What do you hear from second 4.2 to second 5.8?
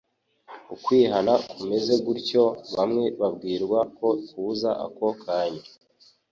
kuza ako kanya,